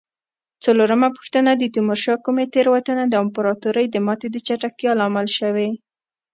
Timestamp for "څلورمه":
0.65-1.07